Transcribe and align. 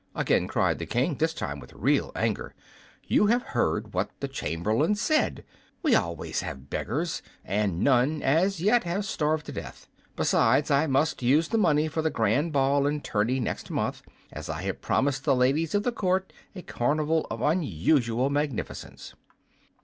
again 0.15 0.47
cried 0.47 0.79
the 0.79 0.85
King, 0.87 1.13
this 1.13 1.31
time 1.31 1.59
with 1.59 1.71
real 1.73 2.11
anger; 2.15 2.55
"you 3.03 3.27
have 3.27 3.43
heard 3.53 3.93
what 3.93 4.09
the 4.19 4.27
Chamberlain 4.27 4.95
said: 4.95 5.43
we 5.83 5.93
always 5.93 6.41
have 6.41 6.71
beggars, 6.71 7.21
and 7.45 7.81
none, 7.81 8.19
as 8.23 8.59
yet, 8.59 8.83
have 8.83 9.05
starved 9.05 9.45
to 9.45 9.51
death. 9.51 9.87
Besides, 10.15 10.71
I 10.71 10.87
must 10.87 11.21
use 11.21 11.49
the 11.49 11.59
money 11.59 11.87
for 11.87 12.01
the 12.01 12.09
grand 12.09 12.51
ball 12.51 12.87
and 12.87 13.03
tourney 13.03 13.39
next 13.39 13.69
month, 13.69 14.01
as 14.33 14.49
I 14.49 14.63
have 14.63 14.81
promised 14.81 15.23
the 15.23 15.35
ladies 15.35 15.75
of 15.75 15.83
the 15.83 15.91
court 15.91 16.33
a 16.55 16.63
carnival 16.63 17.27
of 17.29 17.41
unusual 17.43 18.31
magnificence." 18.31 19.13